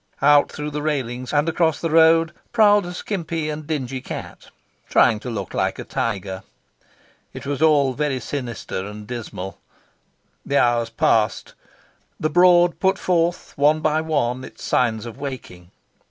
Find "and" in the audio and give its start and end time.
1.31-1.47, 3.51-3.67, 8.87-9.05